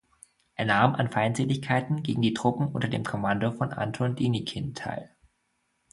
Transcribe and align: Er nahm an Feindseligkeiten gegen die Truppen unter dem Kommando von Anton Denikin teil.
Er 0.55 0.65
nahm 0.65 0.95
an 0.95 1.11
Feindseligkeiten 1.11 2.01
gegen 2.01 2.23
die 2.23 2.33
Truppen 2.33 2.69
unter 2.69 2.87
dem 2.87 3.03
Kommando 3.03 3.51
von 3.51 3.71
Anton 3.71 4.15
Denikin 4.15 4.73
teil. 4.73 5.15